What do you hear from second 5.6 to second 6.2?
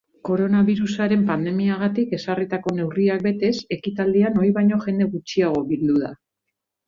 bildu da.